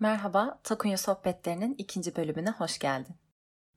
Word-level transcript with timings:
Merhaba, 0.00 0.60
Takunya 0.62 0.98
Sohbetlerinin 0.98 1.74
ikinci 1.78 2.16
bölümüne 2.16 2.50
hoş 2.50 2.78
geldin. 2.78 3.16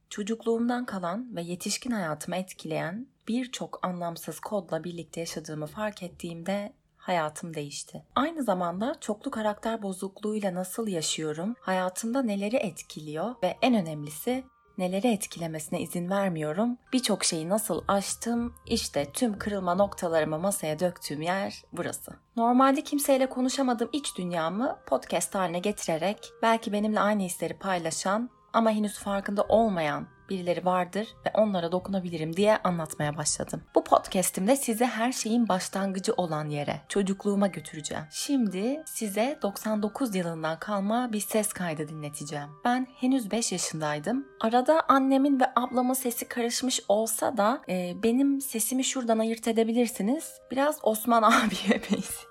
Çocukluğumdan 0.10 0.86
kalan 0.86 1.36
ve 1.36 1.42
yetişkin 1.42 1.92
hayatımı 1.92 2.36
etkileyen 2.36 3.08
birçok 3.28 3.86
anlamsız 3.86 4.40
kodla 4.40 4.84
birlikte 4.84 5.20
yaşadığımı 5.20 5.68
fark 5.68 6.04
ettiğimde 6.04 6.74
hayatım 6.98 7.54
değişti. 7.54 8.06
Aynı 8.16 8.44
zamanda 8.44 8.96
çoklu 9.02 9.32
karakter 9.32 9.82
bozukluğuyla 9.82 10.54
nasıl 10.54 10.88
yaşıyorum, 10.88 11.56
hayatımda 11.60 12.22
neleri 12.22 12.56
etkiliyor 12.56 13.36
ve 13.44 13.58
en 13.62 13.76
önemlisi 13.76 14.44
neleri 14.80 15.08
etkilemesine 15.08 15.82
izin 15.82 16.10
vermiyorum. 16.10 16.78
Birçok 16.94 17.24
şeyi 17.24 17.50
nasıl 17.50 17.82
aştım, 17.88 18.54
işte 18.66 19.08
tüm 19.14 19.40
kırılma 19.40 19.76
noktalarımı 19.76 20.40
masaya 20.40 20.80
döktüğüm 20.80 21.22
yer 21.22 21.64
burası. 21.74 22.12
Normalde 22.36 22.82
kimseyle 22.82 23.30
konuşamadığım 23.30 23.90
iç 23.94 24.18
dünyamı 24.18 24.80
podcast 24.88 25.36
haline 25.36 25.60
getirerek 25.60 26.32
belki 26.42 26.74
benimle 26.74 27.00
aynı 27.00 27.24
hisleri 27.24 27.54
paylaşan 27.54 28.30
ama 28.54 28.72
henüz 28.72 29.00
farkında 29.00 29.44
olmayan 29.44 30.08
birileri 30.30 30.66
vardır 30.66 31.08
ve 31.26 31.32
onlara 31.34 31.72
dokunabilirim 31.72 32.36
diye 32.36 32.58
anlatmaya 32.58 33.18
başladım. 33.18 33.62
Bu 33.76 33.84
podcast'imde 33.84 34.56
size 34.56 34.86
her 34.86 35.12
şeyin 35.12 35.50
başlangıcı 35.50 36.14
olan 36.14 36.50
yere, 36.50 36.82
çocukluğuma 36.90 37.48
götüreceğim. 37.48 38.04
Şimdi 38.12 38.84
size 38.86 39.40
99 39.42 40.16
yılından 40.16 40.60
kalma 40.60 41.14
bir 41.14 41.20
ses 41.20 41.54
kaydı 41.54 41.88
dinleteceğim. 41.88 42.50
Ben 42.66 42.88
henüz 42.96 43.32
5 43.32 43.52
yaşındaydım. 43.52 44.28
Arada 44.42 44.82
annemin 44.88 45.40
ve 45.40 45.46
ablamın 45.56 45.94
sesi 45.94 46.28
karışmış 46.28 46.82
olsa 46.88 47.38
da 47.38 47.62
e, 47.70 48.04
benim 48.04 48.42
sesimi 48.42 48.84
şuradan 48.84 49.20
ayırt 49.20 49.48
edebilirsiniz. 49.48 50.34
Biraz 50.52 50.80
Osman 50.84 51.24
abiye 51.24 51.82
benziyor. 51.82 52.30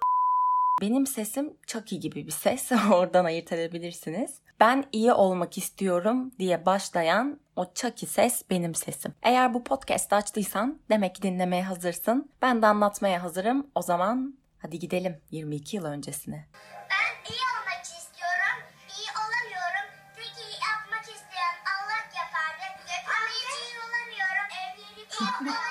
Benim 0.80 1.06
sesim 1.06 1.56
Chucky 1.66 2.00
gibi 2.00 2.27
bir 2.27 2.32
ses. 2.32 2.72
Oradan 2.92 3.25
ayırt 3.25 3.53
edebilirsiniz. 3.53 4.30
Ben 4.60 4.84
iyi 4.92 5.12
olmak 5.12 5.58
istiyorum 5.58 6.32
diye 6.38 6.66
başlayan 6.66 7.40
o 7.56 7.72
Chucky 7.74 8.10
ses 8.12 8.42
benim 8.50 8.74
sesim. 8.74 9.14
Eğer 9.22 9.54
bu 9.54 9.64
podcast 9.64 10.12
açtıysan 10.12 10.80
demek 10.90 11.14
ki 11.14 11.22
dinlemeye 11.22 11.62
hazırsın. 11.62 12.32
Ben 12.42 12.62
de 12.62 12.66
anlatmaya 12.66 13.22
hazırım. 13.22 13.66
O 13.74 13.82
zaman 13.82 14.38
hadi 14.58 14.78
gidelim 14.78 15.20
22 15.30 15.76
yıl 15.76 15.84
öncesine. 15.84 16.46
Ben 16.90 17.32
iyi 17.32 17.40
olmak 17.54 17.82
istiyorum, 17.84 18.58
iyi 18.98 19.08
olamıyorum. 19.22 19.86
Peki 20.16 20.44
yapmak 20.68 21.02
isteyen 21.02 21.56
Allah 21.72 22.02
yapardı. 22.20 22.64
Ama 23.06 23.28
hiç 23.28 23.54
iyi 23.64 23.76
olamıyorum. 23.78 24.48
Evlenip 24.64 25.58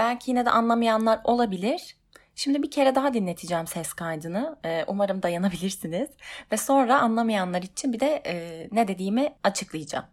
Belki 0.00 0.30
yine 0.30 0.46
de 0.46 0.50
anlamayanlar 0.50 1.20
olabilir. 1.24 1.96
Şimdi 2.34 2.62
bir 2.62 2.70
kere 2.70 2.94
daha 2.94 3.14
dinleteceğim 3.14 3.66
ses 3.66 3.92
kaydını. 3.92 4.56
Ee, 4.64 4.84
umarım 4.86 5.22
dayanabilirsiniz. 5.22 6.10
Ve 6.52 6.56
sonra 6.56 7.00
anlamayanlar 7.00 7.62
için 7.62 7.92
bir 7.92 8.00
de 8.00 8.22
e, 8.26 8.68
ne 8.72 8.88
dediğimi 8.88 9.34
açıklayacağım. 9.44 10.04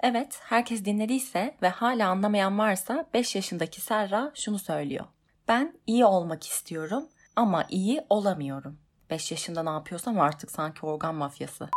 Evet, 0.00 0.40
herkes 0.42 0.84
dinlediyse 0.84 1.54
ve 1.62 1.68
hala 1.68 2.08
anlamayan 2.08 2.58
varsa 2.58 3.04
5 3.14 3.34
yaşındaki 3.34 3.80
Serra 3.80 4.32
şunu 4.34 4.58
söylüyor. 4.58 5.04
Ben 5.48 5.74
iyi 5.86 6.04
olmak 6.04 6.46
istiyorum 6.46 7.08
ama 7.36 7.64
iyi 7.68 8.04
olamıyorum. 8.10 8.78
5 9.10 9.30
yaşında 9.30 9.62
ne 9.62 9.70
yapıyorsam 9.70 10.20
artık 10.20 10.50
sanki 10.50 10.86
organ 10.86 11.14
mafyası. 11.14 11.68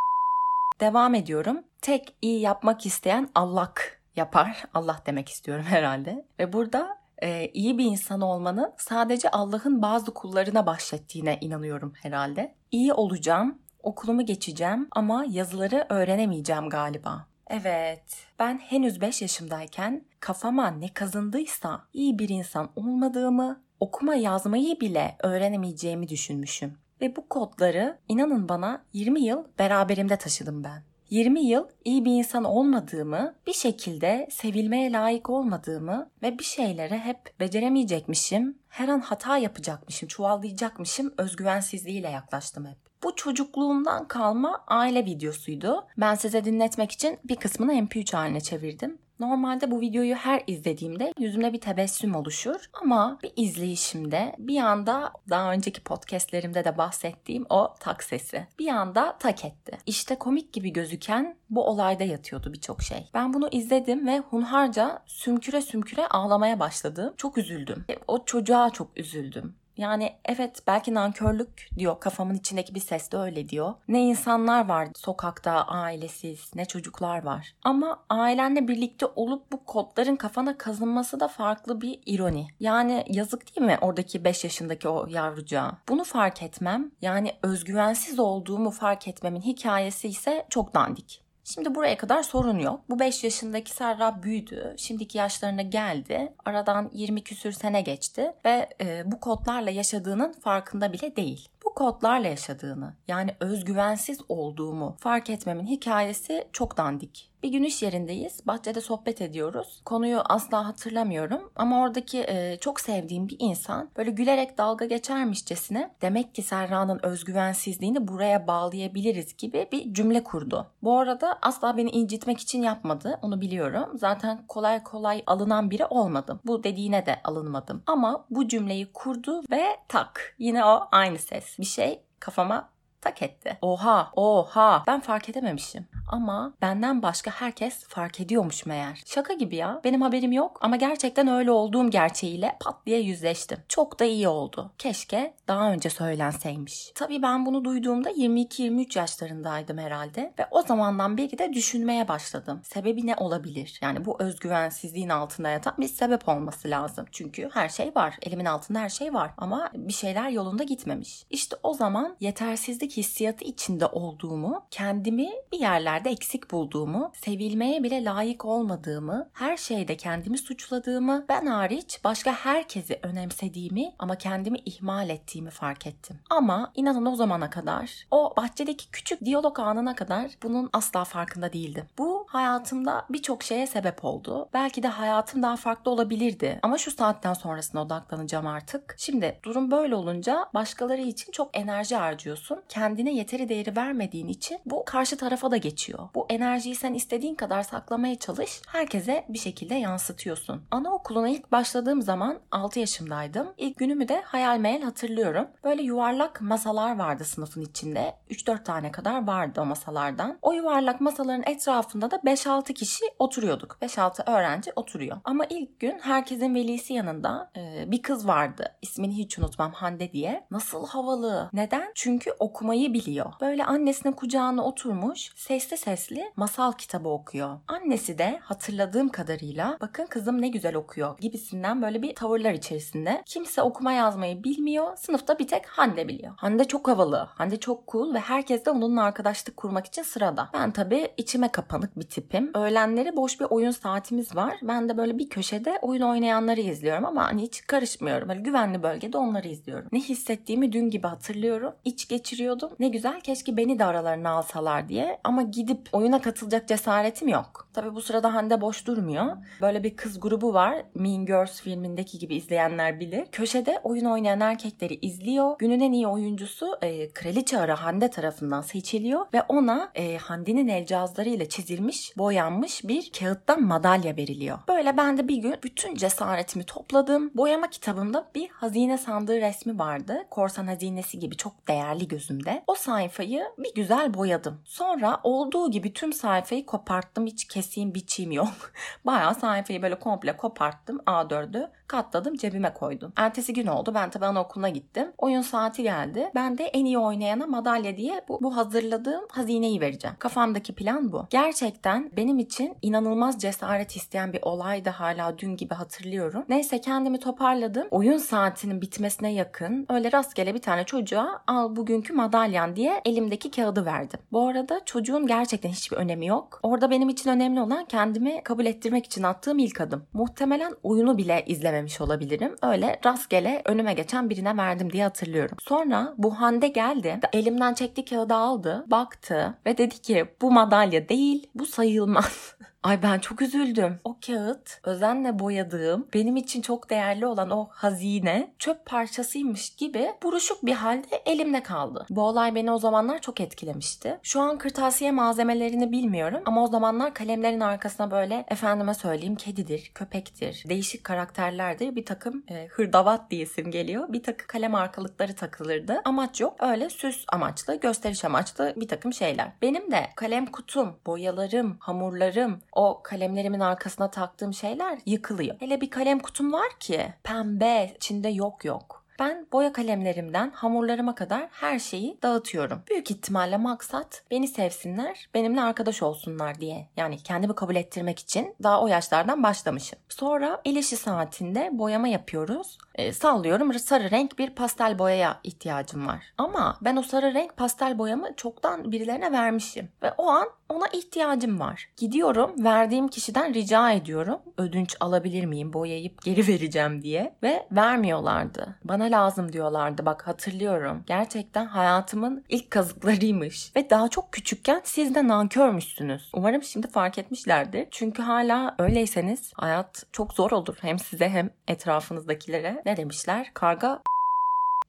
Devam 0.79 1.15
ediyorum. 1.15 1.63
Tek 1.81 2.15
iyi 2.21 2.39
yapmak 2.39 2.85
isteyen 2.85 3.29
allak 3.35 4.01
yapar. 4.15 4.63
Allah 4.73 4.99
demek 5.05 5.29
istiyorum 5.29 5.65
herhalde. 5.65 6.25
Ve 6.39 6.53
burada 6.53 6.97
e, 7.23 7.47
iyi 7.47 7.77
bir 7.77 7.85
insan 7.85 8.21
olmanın 8.21 8.73
sadece 8.77 9.31
Allah'ın 9.31 9.81
bazı 9.81 10.13
kullarına 10.13 10.65
bahşettiğine 10.65 11.37
inanıyorum 11.41 11.93
herhalde. 12.01 12.55
İyi 12.71 12.93
olacağım, 12.93 13.59
okulumu 13.83 14.25
geçeceğim 14.25 14.87
ama 14.91 15.25
yazıları 15.29 15.85
öğrenemeyeceğim 15.89 16.69
galiba. 16.69 17.30
Evet, 17.53 18.03
ben 18.39 18.57
henüz 18.57 19.01
5 19.01 19.21
yaşımdayken 19.21 20.05
kafama 20.19 20.67
ne 20.67 20.93
kazındıysa 20.93 21.81
iyi 21.93 22.19
bir 22.19 22.29
insan 22.29 22.69
olmadığımı, 22.75 23.63
okuma 23.79 24.15
yazmayı 24.15 24.79
bile 24.79 25.15
öğrenemeyeceğimi 25.19 26.09
düşünmüşüm. 26.09 26.77
Ve 27.01 27.15
bu 27.15 27.29
kodları 27.29 27.97
inanın 28.07 28.49
bana 28.49 28.83
20 28.93 29.21
yıl 29.21 29.43
beraberimde 29.59 30.17
taşıdım 30.17 30.63
ben. 30.63 30.83
20 31.11 31.45
yıl 31.45 31.67
iyi 31.85 32.05
bir 32.05 32.11
insan 32.11 32.43
olmadığımı, 32.43 33.35
bir 33.47 33.53
şekilde 33.53 34.27
sevilmeye 34.31 34.91
layık 34.91 35.29
olmadığımı 35.29 36.09
ve 36.23 36.39
bir 36.39 36.43
şeylere 36.43 36.99
hep 36.99 37.39
beceremeyecekmişim, 37.39 38.57
her 38.69 38.87
an 38.87 38.99
hata 38.99 39.37
yapacakmışım, 39.37 40.07
çuvallayacakmışım 40.07 41.13
özgüvensizliğiyle 41.17 42.09
yaklaştım 42.09 42.65
hep. 42.65 42.77
Bu 43.03 43.15
çocukluğumdan 43.15 44.07
kalma 44.07 44.63
aile 44.67 45.05
videosuydu. 45.05 45.87
Ben 45.97 46.15
size 46.15 46.45
dinletmek 46.45 46.91
için 46.91 47.19
bir 47.23 47.35
kısmını 47.35 47.73
MP3 47.73 48.15
haline 48.15 48.41
çevirdim. 48.41 48.97
Normalde 49.21 49.71
bu 49.71 49.81
videoyu 49.81 50.15
her 50.15 50.43
izlediğimde 50.47 51.13
yüzümde 51.19 51.53
bir 51.53 51.61
tebessüm 51.61 52.15
oluşur 52.15 52.69
ama 52.73 53.19
bir 53.23 53.31
izleyişimde 53.35 54.35
bir 54.37 54.59
anda 54.59 55.13
daha 55.29 55.51
önceki 55.51 55.83
podcastlerimde 55.83 56.65
de 56.65 56.77
bahsettiğim 56.77 57.45
o 57.49 57.75
tak 57.79 58.03
sesi 58.03 58.47
bir 58.59 58.67
anda 58.67 59.17
tak 59.17 59.45
etti. 59.45 59.77
İşte 59.85 60.15
komik 60.15 60.53
gibi 60.53 60.73
gözüken 60.73 61.37
bu 61.49 61.67
olayda 61.67 62.03
yatıyordu 62.03 62.53
birçok 62.53 62.81
şey. 62.81 63.09
Ben 63.13 63.33
bunu 63.33 63.49
izledim 63.51 64.07
ve 64.07 64.19
hunharca 64.19 65.03
sümküre 65.05 65.61
sümküre 65.61 66.07
ağlamaya 66.07 66.59
başladım. 66.59 67.13
Çok 67.17 67.37
üzüldüm. 67.37 67.85
O 68.07 68.25
çocuğa 68.25 68.69
çok 68.69 68.97
üzüldüm. 68.97 69.55
Yani 69.81 70.13
evet 70.25 70.59
belki 70.67 70.93
nankörlük 70.93 71.69
diyor 71.77 71.99
kafamın 71.99 72.35
içindeki 72.35 72.75
bir 72.75 72.79
ses 72.79 73.11
de 73.11 73.17
öyle 73.17 73.49
diyor. 73.49 73.73
Ne 73.87 74.01
insanlar 74.01 74.67
var 74.67 74.87
sokakta 74.95 75.51
ailesiz 75.51 76.51
ne 76.55 76.65
çocuklar 76.65 77.23
var. 77.23 77.53
Ama 77.63 78.03
ailenle 78.09 78.67
birlikte 78.67 79.05
olup 79.05 79.51
bu 79.51 79.65
kodların 79.65 80.15
kafana 80.15 80.57
kazınması 80.57 81.19
da 81.19 81.27
farklı 81.27 81.81
bir 81.81 81.99
ironi. 82.05 82.47
Yani 82.59 83.05
yazık 83.07 83.55
değil 83.55 83.67
mi 83.67 83.77
oradaki 83.81 84.23
5 84.23 84.43
yaşındaki 84.43 84.89
o 84.89 85.07
yavrucağa? 85.07 85.77
Bunu 85.89 86.03
fark 86.03 86.43
etmem 86.43 86.91
yani 87.01 87.31
özgüvensiz 87.43 88.19
olduğumu 88.19 88.71
fark 88.71 89.07
etmemin 89.07 89.41
hikayesi 89.41 90.07
ise 90.07 90.45
çok 90.49 90.73
dandik. 90.73 91.30
Şimdi 91.43 91.75
buraya 91.75 91.97
kadar 91.97 92.23
sorun 92.23 92.59
yok. 92.59 92.81
Bu 92.89 92.99
5 92.99 93.23
yaşındaki 93.23 93.71
Serra 93.71 94.23
büyüdü. 94.23 94.75
Şimdiki 94.77 95.17
yaşlarına 95.17 95.61
geldi. 95.61 96.33
Aradan 96.45 96.89
20 96.93 97.23
küsür 97.23 97.51
sene 97.51 97.81
geçti 97.81 98.33
ve 98.45 98.69
e, 98.81 99.11
bu 99.11 99.19
kodlarla 99.19 99.69
yaşadığının 99.69 100.33
farkında 100.33 100.93
bile 100.93 101.15
değil. 101.15 101.49
Bu 101.65 101.73
kodlarla 101.73 102.27
yaşadığını 102.27 102.93
yani 103.07 103.35
özgüvensiz 103.39 104.19
olduğumu 104.29 104.97
fark 104.99 105.29
etmemin 105.29 105.67
hikayesi 105.67 106.47
çok 106.53 106.77
dandik. 106.77 107.30
Bir 107.43 107.49
gün 107.49 107.63
iş 107.63 107.83
yerindeyiz. 107.83 108.47
Bahçede 108.47 108.81
sohbet 108.81 109.21
ediyoruz. 109.21 109.81
Konuyu 109.85 110.21
asla 110.25 110.67
hatırlamıyorum 110.67 111.51
ama 111.55 111.81
oradaki 111.81 112.25
e, 112.27 112.57
çok 112.61 112.79
sevdiğim 112.79 113.29
bir 113.29 113.35
insan 113.39 113.89
böyle 113.97 114.11
gülerek 114.11 114.57
dalga 114.57 114.85
geçermişçesine 114.85 115.95
demek 116.01 116.35
ki 116.35 116.41
Serra'nın 116.41 116.99
özgüvensizliğini 117.03 118.07
buraya 118.07 118.47
bağlayabiliriz 118.47 119.37
gibi 119.37 119.69
bir 119.71 119.93
cümle 119.93 120.23
kurdu. 120.23 120.67
Bu 120.83 120.99
arada 120.99 121.39
asla 121.41 121.77
beni 121.77 121.89
incitmek 121.89 122.39
için 122.39 122.61
yapmadı. 122.61 123.19
Onu 123.21 123.41
biliyorum. 123.41 123.97
Zaten 123.97 124.47
kolay 124.47 124.83
kolay 124.83 125.23
alınan 125.27 125.71
biri 125.71 125.85
olmadım. 125.85 126.39
Bu 126.45 126.63
dediğine 126.63 127.05
de 127.05 127.21
alınmadım. 127.23 127.83
Ama 127.87 128.25
bu 128.29 128.47
cümleyi 128.47 128.91
kurdu 128.93 129.41
ve 129.51 129.65
tak 129.87 130.35
yine 130.39 130.65
o 130.65 130.87
aynı 130.91 131.17
ses. 131.17 131.59
Bir 131.59 131.65
şey 131.65 132.01
kafama 132.19 132.69
tak 133.01 133.21
etti. 133.21 133.57
Oha, 133.61 134.11
oha. 134.15 134.83
Ben 134.87 134.99
fark 134.99 135.29
edememişim. 135.29 135.87
Ama 136.11 136.53
benden 136.61 137.01
başka 137.01 137.31
herkes 137.31 137.83
fark 137.87 138.19
ediyormuş 138.19 138.65
meğer. 138.65 139.01
Şaka 139.05 139.33
gibi 139.33 139.55
ya. 139.55 139.81
Benim 139.83 140.01
haberim 140.01 140.31
yok 140.31 140.57
ama 140.61 140.75
gerçekten 140.75 141.27
öyle 141.27 141.51
olduğum 141.51 141.89
gerçeğiyle 141.89 142.57
pat 142.59 142.85
diye 142.85 142.99
yüzleştim. 142.99 143.57
Çok 143.67 143.99
da 143.99 144.05
iyi 144.05 144.27
oldu. 144.27 144.71
Keşke 144.77 145.33
daha 145.47 145.71
önce 145.71 145.89
söylenseymiş. 145.89 146.91
Tabii 146.95 147.21
ben 147.21 147.45
bunu 147.45 147.65
duyduğumda 147.65 148.11
22-23 148.11 148.99
yaşlarındaydım 148.99 149.77
herhalde 149.77 150.33
ve 150.39 150.47
o 150.51 150.61
zamandan 150.61 151.17
beri 151.17 151.37
de 151.37 151.53
düşünmeye 151.53 152.07
başladım. 152.07 152.61
Sebebi 152.63 153.07
ne 153.07 153.15
olabilir? 153.15 153.79
Yani 153.81 154.05
bu 154.05 154.15
özgüvensizliğin 154.19 155.09
altında 155.09 155.49
yatan 155.49 155.73
bir 155.77 155.87
sebep 155.87 156.29
olması 156.29 156.69
lazım. 156.69 157.05
Çünkü 157.11 157.49
her 157.53 157.69
şey 157.69 157.91
var. 157.95 158.17
Elimin 158.21 158.45
altında 158.45 158.79
her 158.79 158.89
şey 158.89 159.13
var 159.13 159.31
ama 159.37 159.71
bir 159.73 159.93
şeyler 159.93 160.29
yolunda 160.29 160.63
gitmemiş. 160.63 161.25
İşte 161.29 161.55
o 161.63 161.73
zaman 161.73 162.15
yetersizlik 162.19 162.97
hissiyatı 162.97 163.45
içinde 163.45 163.85
olduğumu, 163.85 164.65
kendimi 164.71 165.29
bir 165.51 165.59
yerlerde 165.59 166.00
yerlerde 166.01 166.09
eksik 166.09 166.51
bulduğumu, 166.51 167.11
sevilmeye 167.13 167.83
bile 167.83 168.03
layık 168.03 168.45
olmadığımı, 168.45 169.29
her 169.33 169.57
şeyde 169.57 169.97
kendimi 169.97 170.37
suçladığımı, 170.37 171.25
ben 171.29 171.45
hariç 171.45 171.99
başka 172.03 172.31
herkesi 172.33 172.99
önemsediğimi 173.03 173.93
ama 173.99 174.15
kendimi 174.15 174.57
ihmal 174.65 175.09
ettiğimi 175.09 175.49
fark 175.49 175.87
ettim. 175.87 176.19
Ama 176.29 176.71
inanın 176.75 177.05
o 177.05 177.15
zamana 177.15 177.49
kadar, 177.49 178.05
o 178.11 178.33
bahçedeki 178.37 178.91
küçük 178.91 179.25
diyalog 179.25 179.59
anına 179.59 179.95
kadar 179.95 180.31
bunun 180.43 180.69
asla 180.73 181.03
farkında 181.03 181.53
değildim. 181.53 181.85
Bu 181.97 182.25
hayatımda 182.29 183.05
birçok 183.09 183.43
şeye 183.43 183.67
sebep 183.67 184.05
oldu. 184.05 184.49
Belki 184.53 184.83
de 184.83 184.87
hayatım 184.87 185.43
daha 185.43 185.55
farklı 185.55 185.91
olabilirdi. 185.91 186.59
Ama 186.63 186.77
şu 186.77 186.91
saatten 186.91 187.33
sonrasına 187.33 187.81
odaklanacağım 187.81 188.47
artık. 188.47 188.95
Şimdi 188.97 189.39
durum 189.43 189.71
böyle 189.71 189.95
olunca 189.95 190.45
başkaları 190.53 191.01
için 191.01 191.31
çok 191.31 191.57
enerji 191.57 191.95
harcıyorsun. 191.95 192.61
Kendine 192.69 193.13
yeteri 193.13 193.49
değeri 193.49 193.75
vermediğin 193.75 194.27
için 194.27 194.59
bu 194.65 194.85
karşı 194.85 195.17
tarafa 195.17 195.51
da 195.51 195.57
geçiyor. 195.57 195.90
Bu 196.15 196.25
enerjiyi 196.29 196.75
sen 196.75 196.93
istediğin 196.93 197.35
kadar 197.35 197.63
saklamaya 197.63 198.15
çalış. 198.19 198.61
Herkese 198.67 199.25
bir 199.29 199.39
şekilde 199.39 199.75
yansıtıyorsun. 199.75 200.61
Anaokuluna 200.71 201.29
ilk 201.29 201.51
başladığım 201.51 202.01
zaman 202.01 202.39
6 202.51 202.79
yaşımdaydım. 202.79 203.53
İlk 203.57 203.77
günümü 203.77 204.07
de 204.07 204.21
hayal 204.25 204.57
meyal 204.57 204.81
hatırlıyorum. 204.81 205.47
Böyle 205.63 205.81
yuvarlak 205.83 206.41
masalar 206.41 206.97
vardı 206.97 207.25
sınıfın 207.25 207.61
içinde. 207.61 208.15
3-4 208.29 208.63
tane 208.63 208.91
kadar 208.91 209.27
vardı 209.27 209.61
o 209.61 209.65
masalardan. 209.65 210.37
O 210.41 210.53
yuvarlak 210.53 211.01
masaların 211.01 211.43
etrafında 211.45 212.11
da 212.11 212.15
5-6 212.15 212.73
kişi 212.73 213.05
oturuyorduk. 213.19 213.77
5-6 213.81 214.31
öğrenci 214.31 214.71
oturuyor. 214.75 215.17
Ama 215.23 215.45
ilk 215.45 215.79
gün 215.79 215.99
herkesin 215.99 216.55
velisi 216.55 216.93
yanında 216.93 217.51
e, 217.57 217.91
bir 217.91 218.01
kız 218.01 218.27
vardı. 218.27 218.75
İsmini 218.81 219.17
hiç 219.17 219.39
unutmam 219.39 219.71
Hande 219.71 220.11
diye. 220.11 220.47
Nasıl 220.51 220.87
havalı. 220.87 221.49
Neden? 221.53 221.91
Çünkü 221.95 222.31
okumayı 222.39 222.93
biliyor. 222.93 223.33
Böyle 223.41 223.65
annesinin 223.65 224.13
kucağına 224.13 224.63
oturmuş 224.63 225.31
sesli 225.77 226.11
sesli 226.11 226.31
masal 226.35 226.71
kitabı 226.71 227.09
okuyor. 227.09 227.57
Annesi 227.67 228.17
de 228.17 228.39
hatırladığım 228.43 229.09
kadarıyla 229.09 229.77
bakın 229.81 230.05
kızım 230.05 230.41
ne 230.41 230.47
güzel 230.47 230.75
okuyor 230.75 231.17
gibisinden 231.17 231.81
böyle 231.81 232.01
bir 232.01 232.15
tavırlar 232.15 232.53
içerisinde. 232.53 233.23
Kimse 233.25 233.61
okuma 233.61 233.91
yazmayı 233.91 234.43
bilmiyor. 234.43 234.97
Sınıfta 234.97 235.39
bir 235.39 235.47
tek 235.47 235.65
Hande 235.65 236.07
biliyor. 236.07 236.33
Hande 236.37 236.63
çok 236.63 236.87
havalı. 236.87 237.17
Hande 237.17 237.59
çok 237.59 237.87
cool 237.87 238.13
ve 238.13 238.19
herkes 238.19 238.65
de 238.65 238.69
onunla 238.69 239.03
arkadaşlık 239.03 239.57
kurmak 239.57 239.85
için 239.85 240.03
sırada. 240.03 240.49
Ben 240.53 240.71
tabii 240.71 241.11
içime 241.17 241.47
kapanık 241.47 241.99
bir 241.99 242.05
tipim. 242.05 242.51
Öğlenleri 242.55 243.15
boş 243.15 243.39
bir 243.39 243.45
oyun 243.45 243.71
saatimiz 243.71 244.35
var. 244.35 244.57
Ben 244.61 244.89
de 244.89 244.97
böyle 244.97 245.17
bir 245.17 245.29
köşede 245.29 245.79
oyun 245.81 246.01
oynayanları 246.01 246.61
izliyorum 246.61 247.05
ama 247.05 247.25
hani 247.25 247.41
hiç 247.41 247.67
karışmıyorum. 247.67 248.29
Böyle 248.29 248.41
güvenli 248.41 248.83
bölgede 248.83 249.17
onları 249.17 249.47
izliyorum. 249.47 249.89
Ne 249.91 249.99
hissettiğimi 249.99 250.71
dün 250.71 250.89
gibi 250.89 251.07
hatırlıyorum. 251.07 251.73
İç 251.85 252.07
geçiriyordum. 252.07 252.69
Ne 252.79 252.87
güzel 252.87 253.21
keşke 253.21 253.57
beni 253.57 253.79
de 253.79 253.85
aralarına 253.85 254.29
alsalar 254.29 254.89
diye. 254.89 255.19
Ama 255.23 255.41
gidip 255.61 255.89
oyuna 255.91 256.21
katılacak 256.21 256.67
cesaretim 256.67 257.27
yok. 257.27 257.67
Tabii 257.73 257.95
bu 257.95 258.01
sırada 258.01 258.33
Hande 258.33 258.61
boş 258.61 258.87
durmuyor. 258.87 259.25
Böyle 259.61 259.83
bir 259.83 259.95
kız 259.95 260.19
grubu 260.19 260.53
var. 260.53 260.85
Mean 260.95 261.25
Girls 261.25 261.61
filmindeki 261.61 262.19
gibi 262.19 262.35
izleyenler 262.35 262.99
bilir. 262.99 263.25
Köşede 263.31 263.79
oyun 263.83 264.05
oynayan 264.05 264.39
erkekleri 264.39 264.95
izliyor. 264.95 265.55
Günün 265.59 265.79
en 265.79 265.91
iyi 265.91 266.07
oyuncusu 266.07 266.77
e, 266.81 267.13
Kraliçe 267.13 267.59
Arı 267.59 267.71
Hande 267.71 268.09
tarafından 268.09 268.61
seçiliyor 268.61 269.25
ve 269.33 269.41
ona 269.41 269.91
e, 269.95 270.17
Hande'nin 270.17 270.67
el 270.67 270.85
cihazlarıyla 270.85 271.49
çizilmiş, 271.49 272.17
boyanmış 272.17 272.87
bir 272.87 273.11
kağıttan 273.19 273.63
madalya 273.63 274.17
veriliyor. 274.17 274.59
Böyle 274.67 274.97
ben 274.97 275.17
de 275.17 275.27
bir 275.27 275.37
gün 275.37 275.55
bütün 275.63 275.95
cesaretimi 275.95 276.65
topladım. 276.65 277.31
Boyama 277.35 277.69
kitabımda 277.69 278.27
bir 278.35 278.49
hazine 278.49 278.97
sandığı 278.97 279.41
resmi 279.41 279.79
vardı. 279.79 280.25
Korsan 280.29 280.67
hazinesi 280.67 281.19
gibi 281.19 281.37
çok 281.37 281.67
değerli 281.67 282.07
gözümde. 282.07 282.63
O 282.67 282.75
sayfayı 282.75 283.43
bir 283.57 283.73
güzel 283.75 284.13
boyadım. 284.13 284.61
Sonra 284.65 285.19
olduğu 285.55 285.71
gibi 285.71 285.93
tüm 285.93 286.13
sayfayı 286.13 286.65
koparttım. 286.65 287.25
Hiç 287.25 287.45
kesiğim 287.45 287.93
biçeyim 287.93 288.31
yok. 288.31 288.47
Bayağı 289.05 289.35
sayfayı 289.35 289.81
böyle 289.81 289.99
komple 289.99 290.37
koparttım 290.37 290.97
A4'ü 290.97 291.69
katladım 291.87 292.35
cebime 292.35 292.73
koydum. 292.73 293.13
Ertesi 293.15 293.53
gün 293.53 293.67
oldu 293.67 293.91
ben 293.95 294.09
tabii 294.09 294.25
anaokuluna 294.25 294.69
gittim. 294.69 295.11
Oyun 295.17 295.41
saati 295.41 295.83
geldi. 295.83 296.31
Ben 296.35 296.57
de 296.57 296.63
en 296.63 296.85
iyi 296.85 296.97
oynayana 296.97 297.47
madalya 297.47 297.97
diye 297.97 298.25
bu, 298.29 298.39
bu 298.41 298.57
hazırladığım 298.57 299.27
hazineyi 299.31 299.81
vereceğim. 299.81 300.15
Kafamdaki 300.19 300.75
plan 300.75 301.11
bu. 301.11 301.25
Gerçekten 301.29 302.11
benim 302.17 302.39
için 302.39 302.77
inanılmaz 302.81 303.39
cesaret 303.39 303.95
isteyen 303.95 304.33
bir 304.33 304.39
olaydı 304.41 304.89
hala 304.89 305.37
dün 305.37 305.55
gibi 305.57 305.73
hatırlıyorum. 305.73 306.45
Neyse 306.49 306.81
kendimi 306.81 307.19
toparladım. 307.19 307.87
Oyun 307.91 308.17
saatinin 308.17 308.81
bitmesine 308.81 309.33
yakın 309.33 309.85
öyle 309.89 310.11
rastgele 310.11 310.53
bir 310.53 310.61
tane 310.61 310.83
çocuğa 310.83 311.43
al 311.47 311.75
bugünkü 311.75 312.13
madalyan 312.13 312.75
diye 312.75 313.01
elimdeki 313.05 313.51
kağıdı 313.51 313.85
verdim. 313.85 314.19
Bu 314.31 314.47
arada 314.47 314.81
çocuğun 314.85 315.27
gerçekten 315.41 315.69
hiçbir 315.69 315.97
önemi 315.97 316.27
yok. 316.27 316.59
Orada 316.63 316.91
benim 316.91 317.09
için 317.09 317.29
önemli 317.29 317.61
olan 317.61 317.85
kendimi 317.85 318.43
kabul 318.43 318.65
ettirmek 318.65 319.05
için 319.05 319.23
attığım 319.23 319.59
ilk 319.59 319.81
adım. 319.81 320.05
Muhtemelen 320.13 320.73
oyunu 320.83 321.17
bile 321.17 321.43
izlememiş 321.47 322.01
olabilirim. 322.01 322.55
Öyle 322.61 322.99
rastgele 323.05 323.61
önüme 323.65 323.93
geçen 323.93 324.29
birine 324.29 324.57
verdim 324.57 324.91
diye 324.93 325.03
hatırlıyorum. 325.03 325.57
Sonra 325.61 326.13
bu 326.17 326.41
Hande 326.41 326.67
geldi. 326.67 327.19
Elimden 327.33 327.73
çekti 327.73 328.05
kağıdı 328.05 328.33
aldı. 328.33 328.85
Baktı 328.87 329.57
ve 329.65 329.77
dedi 329.77 330.01
ki 330.01 330.25
bu 330.41 330.51
madalya 330.51 331.09
değil 331.09 331.49
bu 331.55 331.65
sayılmaz. 331.65 332.55
Ay 332.83 333.03
ben 333.03 333.19
çok 333.19 333.41
üzüldüm. 333.41 333.99
O 334.03 334.17
kağıt 334.25 334.79
özenle 334.83 335.39
boyadığım, 335.39 336.07
benim 336.13 336.35
için 336.35 336.61
çok 336.61 336.89
değerli 336.89 337.25
olan 337.25 337.49
o 337.49 337.67
hazine 337.71 338.53
çöp 338.59 338.85
parçasıymış 338.85 339.75
gibi 339.75 340.11
buruşuk 340.23 340.65
bir 340.65 340.73
halde 340.73 341.21
elimde 341.25 341.63
kaldı. 341.63 342.05
Bu 342.09 342.21
olay 342.21 342.55
beni 342.55 342.71
o 342.71 342.77
zamanlar 342.77 343.21
çok 343.21 343.41
etkilemişti. 343.41 344.19
Şu 344.23 344.41
an 344.41 344.57
kırtasiye 344.57 345.11
malzemelerini 345.11 345.91
bilmiyorum 345.91 346.41
ama 346.45 346.63
o 346.63 346.67
zamanlar 346.67 347.13
kalemlerin 347.13 347.59
arkasına 347.59 348.11
böyle 348.11 348.45
efendime 348.49 348.93
söyleyeyim 348.93 349.35
kedidir, 349.35 349.91
köpektir, 349.95 350.63
değişik 350.69 351.03
karakterlerdir 351.03 351.95
bir 351.95 352.05
takım 352.05 352.43
e, 352.49 352.67
hırdavat 352.67 353.31
diye 353.31 353.43
isim 353.43 353.71
geliyor. 353.71 354.13
Bir 354.13 354.23
takım 354.23 354.47
kalem 354.47 354.75
arkalıkları 354.75 355.35
takılırdı. 355.35 356.01
Amaç 356.05 356.41
yok. 356.41 356.55
Öyle 356.59 356.89
süs 356.89 357.25
amaçlı, 357.27 357.75
gösteriş 357.75 358.25
amaçlı 358.25 358.73
bir 358.75 358.87
takım 358.87 359.13
şeyler. 359.13 359.51
Benim 359.61 359.91
de 359.91 360.09
kalem 360.15 360.45
kutum, 360.45 360.95
boyalarım, 361.05 361.77
hamurlarım, 361.79 362.61
o 362.71 363.01
kalemlerimin 363.03 363.59
arkasına 363.59 364.11
taktığım 364.11 364.53
şeyler 364.53 364.99
yıkılıyor. 365.05 365.55
Hele 365.59 365.81
bir 365.81 365.89
kalem 365.89 366.19
kutum 366.19 366.53
var 366.53 366.69
ki 366.79 367.13
pembe, 367.23 367.93
içinde 367.95 368.29
yok 368.29 368.65
yok. 368.65 369.01
Ben 369.19 369.47
boya 369.51 369.73
kalemlerimden 369.73 370.51
hamurlarıma 370.51 371.15
kadar 371.15 371.47
her 371.51 371.79
şeyi 371.79 372.17
dağıtıyorum. 372.23 372.83
Büyük 372.89 373.11
ihtimalle 373.11 373.57
maksat 373.57 374.23
beni 374.31 374.47
sevsinler, 374.47 375.29
benimle 375.33 375.61
arkadaş 375.61 376.03
olsunlar 376.03 376.59
diye. 376.59 376.87
Yani 376.97 377.17
kendimi 377.17 377.55
kabul 377.55 377.75
ettirmek 377.75 378.19
için 378.19 378.55
daha 378.63 378.81
o 378.81 378.87
yaşlardan 378.87 379.43
başlamışım. 379.43 379.99
Sonra 380.09 380.61
el 380.65 380.75
işi 380.75 380.97
saatinde 380.97 381.69
boyama 381.73 382.07
yapıyoruz. 382.07 382.77
E, 382.95 383.13
sallıyorum 383.13 383.71
sarı 383.79 384.11
renk 384.11 384.39
bir 384.39 384.49
pastel 384.49 384.99
boyaya 384.99 385.39
ihtiyacım 385.43 386.07
var. 386.07 386.33
Ama 386.37 386.77
ben 386.81 386.95
o 386.95 387.01
sarı 387.01 387.33
renk 387.33 387.57
pastel 387.57 387.97
boyamı 387.97 388.35
çoktan 388.37 388.91
birilerine 388.91 389.31
vermişim. 389.31 389.89
Ve 390.03 390.11
o 390.17 390.27
an 390.27 390.47
ona 390.69 390.87
ihtiyacım 390.87 391.59
var. 391.59 391.89
Gidiyorum 391.97 392.63
verdiğim 392.63 393.07
kişiden 393.07 393.53
rica 393.53 393.91
ediyorum. 393.91 394.39
Ödünç 394.57 394.95
alabilir 394.99 395.45
miyim 395.45 395.73
boyayıp 395.73 396.21
geri 396.21 396.47
vereceğim 396.47 397.01
diye. 397.01 397.35
Ve 397.43 397.67
vermiyorlardı. 397.71 398.75
Bana 398.83 399.03
lazım 399.03 399.53
diyorlardı 399.53 400.05
bak 400.05 400.27
hatırlıyorum. 400.27 401.03
Gerçekten 401.07 401.65
hayatımın 401.65 402.45
ilk 402.49 402.71
kazıklarıymış. 402.71 403.75
Ve 403.75 403.89
daha 403.89 404.07
çok 404.07 404.31
küçükken 404.31 404.81
siz 404.83 405.15
de 405.15 405.27
nankörmüşsünüz. 405.27 406.29
Umarım 406.33 406.63
şimdi 406.63 406.87
fark 406.87 407.17
etmişlerdir. 407.17 407.87
Çünkü 407.91 408.21
hala 408.21 408.75
öyleyseniz 408.79 409.51
hayat 409.55 410.03
çok 410.11 410.33
zor 410.33 410.51
olur. 410.51 410.77
Hem 410.81 410.99
size 410.99 411.29
hem 411.29 411.49
etrafınızdakilere. 411.67 412.80
Ne 412.85 412.97
demişler? 412.97 413.51
Karga 413.53 414.01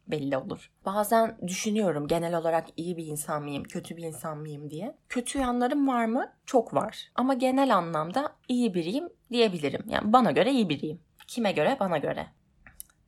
belli 0.06 0.36
olur. 0.36 0.70
Bazen 0.86 1.38
düşünüyorum 1.46 2.08
genel 2.08 2.38
olarak 2.38 2.66
iyi 2.76 2.96
bir 2.96 3.06
insan 3.06 3.42
mıyım, 3.42 3.64
kötü 3.64 3.96
bir 3.96 4.02
insan 4.02 4.38
mıyım 4.38 4.70
diye. 4.70 4.96
Kötü 5.08 5.38
yanlarım 5.38 5.88
var 5.88 6.04
mı? 6.04 6.32
Çok 6.46 6.74
var. 6.74 7.10
Ama 7.14 7.34
genel 7.34 7.76
anlamda 7.76 8.32
iyi 8.48 8.74
biriyim 8.74 9.08
diyebilirim. 9.32 9.84
Yani 9.88 10.12
bana 10.12 10.30
göre 10.30 10.50
iyi 10.50 10.68
biriyim. 10.68 11.00
Kime 11.26 11.52
göre? 11.52 11.76
Bana 11.80 11.98
göre. 11.98 12.26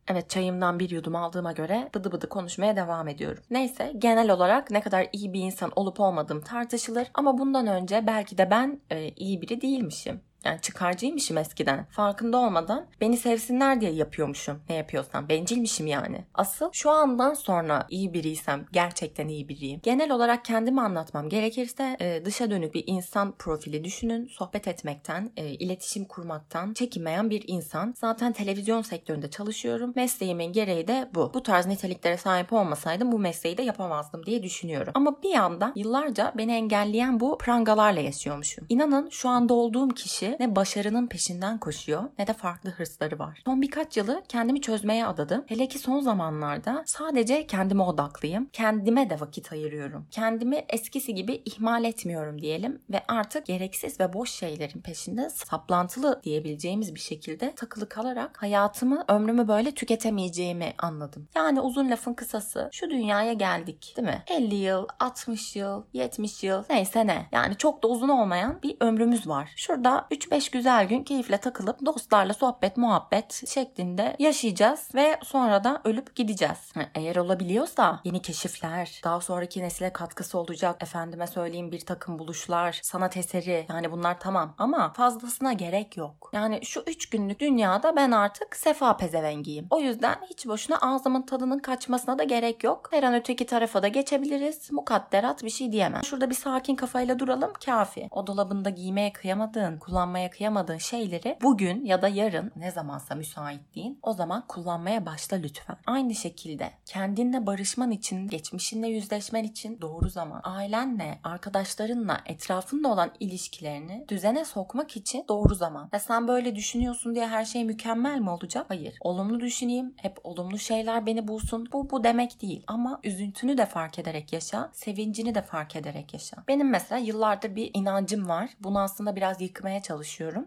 Evet 0.09 0.31
çayımdan 0.31 0.79
bir 0.79 0.91
yudum 0.91 1.17
aldığıma 1.17 1.53
göre 1.53 1.91
bıdı 1.95 2.12
bıdı 2.12 2.29
konuşmaya 2.29 2.76
devam 2.76 3.09
ediyorum. 3.09 3.43
Neyse 3.50 3.93
genel 3.99 4.31
olarak 4.31 4.71
ne 4.71 4.81
kadar 4.81 5.07
iyi 5.12 5.33
bir 5.33 5.41
insan 5.41 5.73
olup 5.76 6.00
olmadığım 6.00 6.41
tartışılır 6.41 7.11
ama 7.14 7.38
bundan 7.38 7.67
önce 7.67 8.07
belki 8.07 8.38
de 8.38 8.50
ben 8.50 8.81
e, 8.91 9.09
iyi 9.09 9.43
biri 9.43 9.61
değilmişim. 9.61 10.21
Yani 10.44 10.60
çıkarcıymışım 10.60 11.38
eskiden. 11.38 11.86
Farkında 11.90 12.38
olmadan 12.38 12.86
beni 13.00 13.16
sevsinler 13.16 13.80
diye 13.80 13.90
yapıyormuşum. 13.90 14.60
Ne 14.68 14.74
yapıyorsam. 14.74 15.28
Bencilmişim 15.28 15.86
yani. 15.86 16.24
Asıl 16.34 16.70
şu 16.72 16.90
andan 16.90 17.34
sonra 17.34 17.86
iyi 17.90 18.14
biriysem 18.14 18.66
gerçekten 18.72 19.28
iyi 19.28 19.48
biriyim. 19.48 19.80
Genel 19.82 20.10
olarak 20.10 20.44
kendimi 20.44 20.80
anlatmam 20.80 21.28
gerekirse 21.28 21.96
e, 22.00 22.24
dışa 22.24 22.50
dönük 22.50 22.74
bir 22.74 22.84
insan 22.86 23.32
profili 23.38 23.84
düşünün. 23.84 24.26
Sohbet 24.26 24.68
etmekten, 24.68 25.30
e, 25.36 25.46
iletişim 25.46 26.04
kurmaktan 26.04 26.74
çekinmeyen 26.74 27.30
bir 27.30 27.44
insan. 27.46 27.94
Zaten 27.96 28.32
televizyon 28.32 28.82
sektöründe 28.82 29.30
çalışıyorum. 29.30 29.92
Mesleğimin 29.96 30.52
gereği 30.52 30.88
de 30.88 31.10
bu. 31.14 31.30
Bu 31.34 31.42
tarz 31.42 31.66
niteliklere 31.66 32.16
sahip 32.16 32.52
olmasaydım 32.52 33.12
bu 33.12 33.18
mesleği 33.18 33.58
de 33.58 33.62
yapamazdım 33.62 34.26
diye 34.26 34.42
düşünüyorum. 34.42 34.92
Ama 34.96 35.22
bir 35.22 35.30
yandan 35.30 35.72
yıllarca 35.76 36.32
beni 36.36 36.52
engelleyen 36.52 37.20
bu 37.20 37.38
prangalarla 37.38 38.00
yaşıyormuşum. 38.00 38.66
İnanın 38.68 39.08
şu 39.10 39.28
anda 39.28 39.54
olduğum 39.54 39.88
kişi 39.88 40.34
ne 40.41 40.57
başarının 40.57 41.07
peşinden 41.07 41.59
koşuyor 41.59 42.05
ne 42.19 42.26
de 42.26 42.33
farklı 42.33 42.71
hırsları 42.71 43.19
var. 43.19 43.43
Son 43.45 43.62
birkaç 43.62 43.97
yılı 43.97 44.23
kendimi 44.29 44.61
çözmeye 44.61 45.07
adadım. 45.07 45.45
Hele 45.47 45.69
ki 45.69 45.79
son 45.79 46.00
zamanlarda 46.00 46.83
sadece 46.87 47.47
kendime 47.47 47.83
odaklıyım. 47.83 48.49
Kendime 48.53 49.11
de 49.11 49.21
vakit 49.21 49.53
ayırıyorum. 49.53 50.07
Kendimi 50.11 50.64
eskisi 50.69 51.14
gibi 51.14 51.43
ihmal 51.45 51.85
etmiyorum 51.85 52.41
diyelim 52.41 52.83
ve 52.91 53.03
artık 53.09 53.47
gereksiz 53.47 54.00
ve 54.00 54.12
boş 54.12 54.31
şeylerin 54.31 54.81
peşinde 54.81 55.31
saplantılı 55.31 56.21
diyebileceğimiz 56.25 56.95
bir 56.95 57.00
şekilde 57.00 57.55
takılı 57.55 57.88
kalarak 57.88 58.43
hayatımı, 58.43 59.05
ömrümü 59.09 59.49
böyle 59.49 59.73
tüketemeyeceğimi 59.73 60.75
anladım. 60.79 61.29
Yani 61.35 61.61
uzun 61.61 61.91
lafın 61.91 62.14
kısası 62.14 62.69
şu 62.73 62.91
dünyaya 62.91 63.33
geldik 63.33 63.95
değil 63.97 64.09
mi? 64.09 64.23
50 64.31 64.55
yıl, 64.55 64.87
60 65.00 65.57
yıl, 65.57 65.83
70 65.93 66.45
yıl 66.45 66.64
neyse 66.71 67.07
ne. 67.07 67.26
Yani 67.33 67.57
çok 67.57 67.83
da 67.83 67.88
uzun 67.88 68.09
olmayan 68.09 68.62
bir 68.62 68.76
ömrümüz 68.81 69.29
var. 69.29 69.53
Şurada 69.57 70.07
3-5 70.25 70.52
güzel 70.52 70.88
gün 70.88 71.04
keyifle 71.04 71.37
takılıp 71.37 71.87
dostlarla 71.87 72.35
sohbet, 72.35 72.76
muhabbet 72.76 73.49
şeklinde 73.49 74.16
yaşayacağız 74.19 74.88
ve 74.95 75.19
sonra 75.23 75.64
da 75.64 75.81
ölüp 75.85 76.16
gideceğiz. 76.16 76.73
Eğer 76.95 77.16
olabiliyorsa 77.16 78.00
yeni 78.04 78.23
keşifler, 78.23 79.00
daha 79.04 79.21
sonraki 79.21 79.62
nesile 79.62 79.93
katkısı 79.93 80.38
olacak, 80.38 80.83
efendime 80.83 81.26
söyleyeyim 81.26 81.73
bir 81.73 81.81
takım 81.81 82.19
buluşlar, 82.19 82.81
sanat 82.83 83.16
eseri 83.16 83.66
yani 83.69 83.93
bunlar 83.93 84.21
tamam 84.21 84.54
ama 84.59 84.93
fazlasına 84.93 85.52
gerek 85.52 85.97
yok. 85.97 86.31
Yani 86.33 86.61
şu 86.64 86.85
3 86.87 87.11
günlük 87.11 87.40
dünyada 87.40 87.97
ben 87.97 88.11
artık 88.11 88.57
sefa 88.57 88.97
pezevengiyim. 88.97 89.66
O 89.71 89.81
yüzden 89.81 90.16
hiç 90.31 90.47
boşuna 90.47 90.78
ağzımın 90.78 91.23
tadının 91.23 91.59
kaçmasına 91.59 92.19
da 92.19 92.25
gerek 92.25 92.64
yok. 92.64 92.88
Her 92.90 93.02
an 93.02 93.14
öteki 93.14 93.47
tarafa 93.47 93.83
da 93.83 93.88
geçebiliriz. 93.88 94.73
Mukadderat 94.73 95.45
bir 95.45 95.50
şey 95.50 95.73
diyemem. 95.73 96.04
Şurada 96.04 96.31
bir 96.31 96.35
sakin 96.35 96.76
kafayla 96.76 97.19
duralım 97.19 97.52
kafi. 97.66 98.09
O 98.11 98.26
dolabında 98.26 98.71
giymeye 98.71 99.12
kıyamadığın, 99.12 99.78
kullanmaya 100.04 100.30
kıyamadığın 100.30 100.78
şeyleri 100.78 101.38
bugün 101.42 101.84
ya 101.84 102.02
da 102.02 102.08
yarın 102.08 102.52
ne 102.56 102.70
zamansa 102.70 103.14
müsaitliğin 103.14 103.99
o 104.02 104.12
zaman 104.12 104.44
kullanmaya 104.49 105.06
başla 105.06 105.37
lütfen. 105.37 105.76
Aynı 105.87 106.14
şekilde 106.14 106.70
kendinle 106.87 107.46
barışman 107.46 107.90
için, 107.90 108.28
geçmişinle 108.28 108.88
yüzleşmen 108.88 109.44
için 109.44 109.80
doğru 109.80 110.08
zaman. 110.08 110.40
Ailenle, 110.44 111.18
arkadaşlarınla, 111.25 112.20
etrafında 112.26 112.88
olan 112.88 113.11
ilişkilerini 113.20 114.04
düzene 114.08 114.44
sokmak 114.44 114.96
için 114.96 115.25
doğru 115.28 115.54
zaman. 115.54 115.88
Ya 115.92 115.99
sen 115.99 116.28
böyle 116.28 116.56
düşünüyorsun 116.56 117.14
diye 117.14 117.26
her 117.26 117.44
şey 117.44 117.64
mükemmel 117.64 118.18
mi 118.18 118.30
olacak? 118.30 118.66
Hayır. 118.68 118.96
Olumlu 119.00 119.40
düşüneyim, 119.40 119.94
hep 119.96 120.18
olumlu 120.25 120.58
şeyler 120.58 121.06
beni 121.06 121.28
bulsun. 121.28 121.68
Bu 121.73 121.90
bu 121.90 122.04
demek 122.04 122.42
değil. 122.42 122.64
Ama 122.66 123.00
üzüntünü 123.04 123.58
de 123.58 123.66
fark 123.66 123.99
ederek 123.99 124.32
yaşa, 124.32 124.70
sevincini 124.73 125.34
de 125.34 125.42
fark 125.42 125.76
ederek 125.76 126.14
yaşa. 126.14 126.37
Benim 126.49 126.70
mesela 126.70 126.99
yıllardır 126.99 127.56
bir 127.56 127.70
inancım 127.75 128.28
var. 128.28 128.50
Bunu 128.61 128.80
aslında 128.80 129.16
biraz 129.16 129.40
yıkmaya 129.40 129.82
çalışıyorum. 129.82 129.93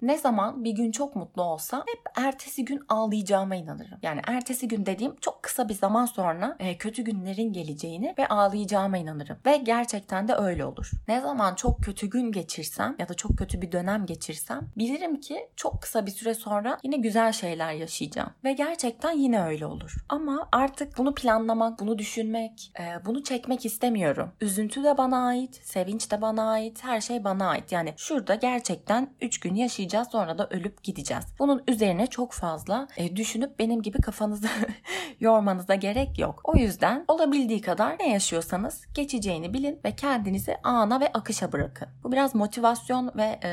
Ne 0.01 0.17
zaman 0.17 0.63
bir 0.63 0.71
gün 0.71 0.91
çok 0.91 1.15
mutlu 1.15 1.43
olsa 1.43 1.77
hep 1.77 2.25
ertesi 2.25 2.65
gün 2.65 2.79
ağlayacağıma 2.89 3.55
inanırım. 3.55 3.99
Yani 4.01 4.21
ertesi 4.27 4.67
gün 4.67 4.85
dediğim 4.85 5.15
çok 5.15 5.43
kısa 5.43 5.69
bir 5.69 5.73
zaman 5.73 6.05
sonra 6.05 6.55
e, 6.59 6.77
kötü 6.77 7.03
günlerin 7.03 7.53
geleceğini 7.53 8.15
ve 8.17 8.27
ağlayacağıma 8.27 8.97
inanırım. 8.97 9.37
Ve 9.45 9.57
gerçekten 9.57 10.27
de 10.27 10.35
öyle 10.35 10.65
olur. 10.65 10.91
Ne 11.07 11.21
zaman 11.21 11.55
çok 11.55 11.83
kötü 11.83 12.09
gün 12.09 12.31
geçirsem 12.31 12.95
ya 12.99 13.09
da 13.09 13.13
çok 13.13 13.37
kötü 13.37 13.61
bir 13.61 13.71
dönem 13.71 14.05
geçirsem 14.05 14.67
bilirim 14.77 15.19
ki 15.19 15.49
çok 15.55 15.81
kısa 15.81 16.05
bir 16.05 16.11
süre 16.11 16.33
sonra 16.33 16.77
yine 16.83 16.97
güzel 16.97 17.31
şeyler 17.31 17.73
yaşayacağım. 17.73 18.29
Ve 18.43 18.53
gerçekten 18.53 19.11
yine 19.11 19.43
öyle 19.43 19.65
olur. 19.65 19.95
Ama 20.09 20.49
artık 20.51 20.97
bunu 20.97 21.15
planlamak, 21.15 21.79
bunu 21.79 21.97
düşünmek, 21.97 22.71
e, 22.79 23.05
bunu 23.05 23.23
çekmek 23.23 23.65
istemiyorum. 23.65 24.31
Üzüntü 24.41 24.83
de 24.83 24.97
bana 24.97 25.27
ait, 25.27 25.55
sevinç 25.63 26.11
de 26.11 26.21
bana 26.21 26.49
ait, 26.49 26.83
her 26.83 27.01
şey 27.01 27.23
bana 27.23 27.49
ait. 27.49 27.71
Yani 27.71 27.93
şurada 27.97 28.35
gerçekten 28.35 29.09
3 29.21 29.37
gün 29.39 29.56
yaşayacağız 29.56 30.08
sonra 30.12 30.38
da 30.38 30.48
ölüp 30.50 30.84
gideceğiz. 30.84 31.25
Bunun 31.39 31.63
üzerine 31.67 32.08
çok 32.08 32.34
fazla 32.34 32.88
e, 32.98 33.15
düşünüp 33.15 33.60
benim 33.60 33.82
gibi 33.82 34.01
kafanızı 34.01 34.48
yormanıza 35.20 35.75
gerek 35.75 36.20
yok. 36.20 36.41
O 36.44 36.58
yüzden 36.58 37.06
olabildiği 37.08 37.62
kadar 37.62 37.96
ne 38.00 38.10
yaşıyorsanız 38.10 38.86
geçeceğini 38.94 39.53
bilin 39.53 39.79
ve 39.86 39.96
kendinizi 39.96 40.58
ana 40.63 41.00
ve 41.00 41.12
akışa 41.13 41.51
bırakın. 41.51 41.88
Bu 42.03 42.12
biraz 42.12 42.36
motivasyon 42.36 43.12
ve 43.15 43.39
e, 43.44 43.50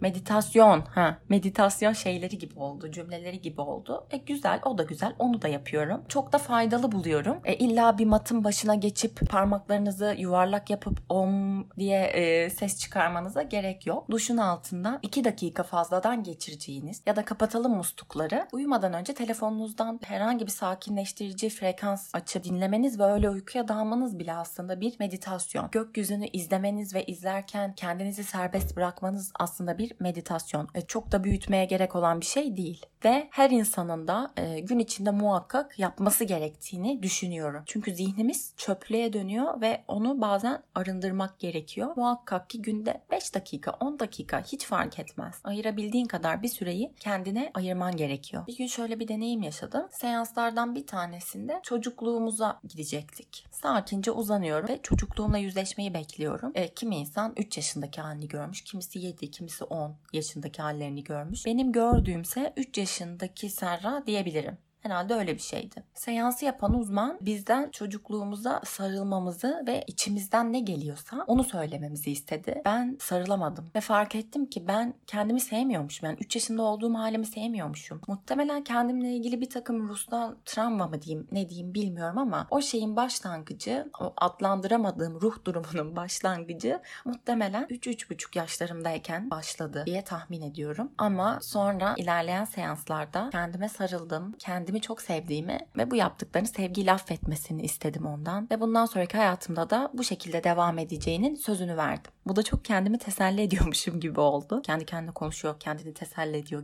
meditasyon, 0.00 0.80
ha 0.80 1.18
meditasyon 1.28 1.92
şeyleri 1.92 2.38
gibi 2.38 2.58
oldu, 2.58 2.90
cümleleri 2.90 3.40
gibi 3.40 3.60
oldu. 3.60 4.06
E 4.10 4.16
güzel, 4.16 4.60
o 4.64 4.78
da 4.78 4.82
güzel, 4.82 5.14
onu 5.18 5.42
da 5.42 5.48
yapıyorum. 5.48 6.02
Çok 6.08 6.32
da 6.32 6.38
faydalı 6.38 6.92
buluyorum. 6.92 7.36
E 7.44 7.54
illa 7.54 7.98
bir 7.98 8.06
matın 8.06 8.44
başına 8.44 8.74
geçip 8.74 9.30
parmaklarınızı 9.30 10.14
yuvarlak 10.18 10.70
yapıp 10.70 11.00
om 11.08 11.64
diye 11.78 12.02
e, 12.02 12.50
ses 12.50 12.78
çıkarmanıza 12.78 13.42
gerek 13.42 13.86
yok. 13.86 14.10
Duşun 14.10 14.36
altında 14.36 14.98
2 15.02 15.21
dakika 15.24 15.62
fazladan 15.62 16.22
geçireceğiniz 16.22 17.02
ya 17.06 17.16
da 17.16 17.24
kapatalım 17.24 17.76
muslukları 17.76 18.48
uyumadan 18.52 18.92
önce 18.92 19.14
telefonunuzdan 19.14 20.00
herhangi 20.04 20.46
bir 20.46 20.50
sakinleştirici 20.50 21.48
frekans 21.48 22.10
açıp 22.14 22.44
dinlemeniz 22.44 23.00
ve 23.00 23.04
öyle 23.04 23.30
uykuya 23.30 23.68
dalmanız 23.68 24.18
bile 24.18 24.34
aslında 24.34 24.80
bir 24.80 24.96
meditasyon. 24.98 25.68
Gökyüzünü 25.72 26.26
izlemeniz 26.26 26.94
ve 26.94 27.04
izlerken 27.04 27.74
kendinizi 27.74 28.24
serbest 28.24 28.76
bırakmanız 28.76 29.32
aslında 29.38 29.78
bir 29.78 29.92
meditasyon. 30.00 30.68
E, 30.74 30.80
çok 30.80 31.12
da 31.12 31.24
büyütmeye 31.24 31.64
gerek 31.64 31.96
olan 31.96 32.20
bir 32.20 32.26
şey 32.26 32.56
değil. 32.56 32.86
Ve 33.04 33.28
her 33.30 33.50
insanın 33.50 34.08
da 34.08 34.32
e, 34.36 34.60
gün 34.60 34.78
içinde 34.78 35.10
muhakkak 35.10 35.78
yapması 35.78 36.24
gerektiğini 36.24 37.02
düşünüyorum. 37.02 37.62
Çünkü 37.66 37.94
zihnimiz 37.94 38.54
çöplüğe 38.56 39.12
dönüyor 39.12 39.60
ve 39.60 39.84
onu 39.88 40.20
bazen 40.20 40.62
arındırmak 40.74 41.38
gerekiyor. 41.38 41.92
Muhakkak 41.96 42.50
ki 42.50 42.62
günde 42.62 43.02
5 43.10 43.34
dakika, 43.34 43.70
10 43.70 43.98
dakika 43.98 44.42
hiç 44.42 44.66
fark 44.66 44.98
etmez. 44.98 45.11
Ayırabildiğin 45.44 46.06
kadar 46.06 46.42
bir 46.42 46.48
süreyi 46.48 46.94
kendine 47.00 47.50
ayırman 47.54 47.96
gerekiyor. 47.96 48.46
Bir 48.46 48.56
gün 48.56 48.66
şöyle 48.66 49.00
bir 49.00 49.08
deneyim 49.08 49.42
yaşadım. 49.42 49.88
Seanslardan 49.90 50.74
bir 50.74 50.86
tanesinde 50.86 51.60
çocukluğumuza 51.62 52.60
gidecektik. 52.68 53.46
Sakince 53.50 54.10
uzanıyorum 54.10 54.68
ve 54.68 54.80
çocukluğumla 54.82 55.38
yüzleşmeyi 55.38 55.94
bekliyorum. 55.94 56.52
E, 56.54 56.74
kimi 56.74 56.96
insan 56.96 57.32
3 57.36 57.56
yaşındaki 57.56 58.00
halini 58.00 58.28
görmüş, 58.28 58.64
kimisi 58.64 58.98
7, 58.98 59.30
kimisi 59.30 59.64
10 59.64 59.96
yaşındaki 60.12 60.62
hallerini 60.62 61.04
görmüş. 61.04 61.46
Benim 61.46 61.72
gördüğümse 61.72 62.52
3 62.56 62.78
yaşındaki 62.78 63.50
Serra 63.50 64.02
diyebilirim. 64.06 64.58
Herhalde 64.82 65.14
öyle 65.14 65.34
bir 65.34 65.42
şeydi. 65.42 65.84
Seansı 65.94 66.44
yapan 66.44 66.74
uzman 66.74 67.18
bizden 67.20 67.70
çocukluğumuza 67.70 68.60
sarılmamızı 68.64 69.64
ve 69.66 69.84
içimizden 69.86 70.52
ne 70.52 70.60
geliyorsa 70.60 71.24
onu 71.26 71.44
söylememizi 71.44 72.10
istedi. 72.10 72.62
Ben 72.64 72.96
sarılamadım 73.00 73.70
ve 73.74 73.80
fark 73.80 74.14
ettim 74.14 74.46
ki 74.46 74.68
ben 74.68 74.94
kendimi 75.06 75.40
sevmiyormuşum. 75.40 76.06
Yani 76.06 76.18
3 76.20 76.36
yaşında 76.36 76.62
olduğum 76.62 76.94
halimi 76.94 77.26
sevmiyormuşum. 77.26 78.00
Muhtemelen 78.08 78.64
kendimle 78.64 79.12
ilgili 79.12 79.40
bir 79.40 79.50
takım 79.50 79.88
ruhsal 79.88 80.34
travma 80.44 80.86
mı 80.86 81.02
diyeyim 81.02 81.28
ne 81.32 81.48
diyeyim 81.48 81.74
bilmiyorum 81.74 82.18
ama 82.18 82.46
o 82.50 82.60
şeyin 82.60 82.96
başlangıcı, 82.96 83.90
o 84.00 84.12
adlandıramadığım 84.16 85.20
ruh 85.20 85.44
durumunun 85.44 85.96
başlangıcı 85.96 86.80
muhtemelen 87.04 87.64
3-3,5 87.64 88.38
yaşlarımdayken 88.38 89.30
başladı 89.30 89.82
diye 89.86 90.04
tahmin 90.04 90.42
ediyorum. 90.42 90.92
Ama 90.98 91.38
sonra 91.42 91.94
ilerleyen 91.96 92.44
seanslarda 92.44 93.30
kendime 93.32 93.68
sarıldım. 93.68 94.32
Kendimi 94.72 94.86
çok 94.86 95.02
sevdiğimi 95.02 95.58
ve 95.76 95.90
bu 95.90 95.96
yaptıklarını 95.96 96.48
sevgiyle 96.48 96.92
affetmesini 96.92 97.62
istedim 97.62 98.06
ondan. 98.06 98.48
Ve 98.50 98.60
bundan 98.60 98.86
sonraki 98.86 99.16
hayatımda 99.16 99.70
da 99.70 99.90
bu 99.94 100.04
şekilde 100.04 100.44
devam 100.44 100.78
edeceğinin 100.78 101.34
sözünü 101.34 101.76
verdim. 101.76 102.12
Bu 102.26 102.36
da 102.36 102.42
çok 102.42 102.64
kendimi 102.64 102.98
teselli 102.98 103.42
ediyormuşum 103.42 104.00
gibi 104.00 104.20
oldu. 104.20 104.62
Kendi 104.62 104.86
kendine 104.86 105.10
konuşuyor, 105.10 105.60
kendini 105.60 105.94
teselli 105.94 106.36
ediyor 106.36 106.62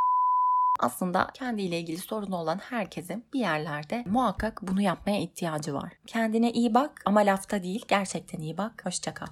aslında 0.80 1.26
kendiyle 1.34 1.78
ilgili 1.78 1.98
sorunu 1.98 2.36
olan 2.36 2.58
herkesin 2.58 3.24
bir 3.32 3.40
yerlerde 3.40 4.04
muhakkak 4.06 4.62
bunu 4.62 4.82
yapmaya 4.82 5.20
ihtiyacı 5.20 5.74
var. 5.74 5.92
Kendine 6.06 6.52
iyi 6.52 6.74
bak 6.74 7.02
ama 7.04 7.20
lafta 7.20 7.62
değil 7.62 7.84
gerçekten 7.88 8.40
iyi 8.40 8.58
bak. 8.58 8.86
Hoşçakal. 8.86 9.26